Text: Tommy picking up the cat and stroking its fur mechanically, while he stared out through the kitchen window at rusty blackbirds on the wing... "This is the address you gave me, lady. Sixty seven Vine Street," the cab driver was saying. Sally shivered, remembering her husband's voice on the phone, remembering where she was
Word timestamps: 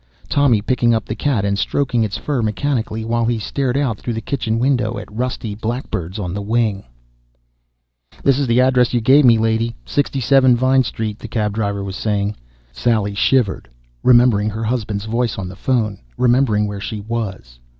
Tommy 0.27 0.63
picking 0.63 0.95
up 0.95 1.05
the 1.05 1.13
cat 1.13 1.45
and 1.45 1.59
stroking 1.59 2.03
its 2.03 2.17
fur 2.17 2.41
mechanically, 2.41 3.05
while 3.05 3.23
he 3.23 3.37
stared 3.37 3.77
out 3.77 3.99
through 3.99 4.13
the 4.15 4.19
kitchen 4.19 4.57
window 4.57 4.97
at 4.97 5.11
rusty 5.15 5.53
blackbirds 5.53 6.17
on 6.17 6.33
the 6.33 6.41
wing... 6.41 6.83
"This 8.23 8.39
is 8.39 8.47
the 8.47 8.59
address 8.61 8.95
you 8.95 8.99
gave 8.99 9.25
me, 9.25 9.37
lady. 9.37 9.75
Sixty 9.85 10.19
seven 10.19 10.55
Vine 10.55 10.81
Street," 10.83 11.19
the 11.19 11.27
cab 11.27 11.53
driver 11.53 11.83
was 11.83 11.95
saying. 11.95 12.35
Sally 12.71 13.13
shivered, 13.13 13.69
remembering 14.01 14.49
her 14.49 14.63
husband's 14.63 15.05
voice 15.05 15.37
on 15.37 15.47
the 15.47 15.55
phone, 15.55 15.99
remembering 16.17 16.65
where 16.65 16.81
she 16.81 16.99
was 17.01 17.59